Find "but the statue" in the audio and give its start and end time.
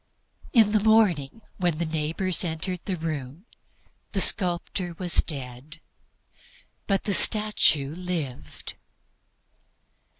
6.87-7.91